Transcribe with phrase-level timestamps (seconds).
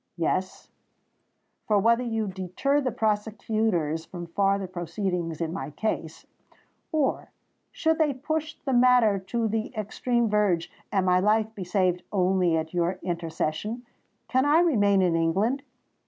[0.17, 0.67] Yes:
[1.67, 7.29] for whether you deter the prosecutors from farther proceedings in my case,—or,
[7.71, 12.57] should they push the matter to the extreme verge, and my life be saved only
[12.57, 15.61] at your intercession,—can I remain in England?